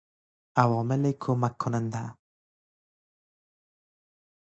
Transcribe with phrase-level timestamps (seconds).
[0.61, 2.03] عوامل کمک کننده